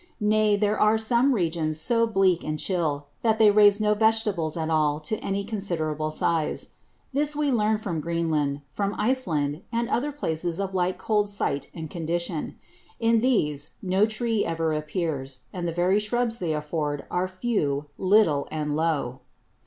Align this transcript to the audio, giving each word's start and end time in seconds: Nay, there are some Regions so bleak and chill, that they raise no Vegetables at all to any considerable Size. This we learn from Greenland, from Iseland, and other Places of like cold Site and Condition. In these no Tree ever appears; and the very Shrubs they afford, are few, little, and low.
Nay, 0.19 0.55
there 0.55 0.79
are 0.79 0.97
some 0.97 1.31
Regions 1.31 1.79
so 1.79 2.07
bleak 2.07 2.43
and 2.43 2.57
chill, 2.57 3.05
that 3.21 3.37
they 3.37 3.51
raise 3.51 3.79
no 3.79 3.93
Vegetables 3.93 4.57
at 4.57 4.71
all 4.71 4.99
to 5.01 5.17
any 5.19 5.43
considerable 5.43 6.09
Size. 6.09 6.69
This 7.13 7.35
we 7.35 7.51
learn 7.51 7.77
from 7.77 8.01
Greenland, 8.01 8.61
from 8.71 8.95
Iseland, 8.99 9.61
and 9.71 9.87
other 9.89 10.11
Places 10.11 10.59
of 10.59 10.73
like 10.73 10.97
cold 10.97 11.29
Site 11.29 11.69
and 11.75 11.87
Condition. 11.87 12.55
In 12.99 13.21
these 13.21 13.73
no 13.83 14.07
Tree 14.07 14.43
ever 14.43 14.73
appears; 14.73 15.41
and 15.53 15.67
the 15.67 15.71
very 15.71 15.99
Shrubs 15.99 16.39
they 16.39 16.51
afford, 16.53 17.05
are 17.11 17.27
few, 17.27 17.85
little, 17.99 18.47
and 18.49 18.75
low. 18.75 19.19